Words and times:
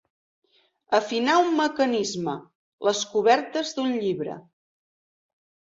Afinar 0.99 1.35
un 1.41 1.51
mecanisme, 1.59 2.35
les 2.89 3.05
cobertes 3.13 3.77
d'un 3.79 3.95
llibre. 4.03 4.41